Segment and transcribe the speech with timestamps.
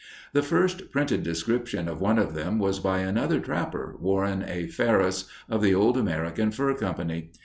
[0.33, 4.65] The first printed description of one of them was by another trapper, Warren A.
[4.65, 7.29] Ferris, of the old American Fur Company.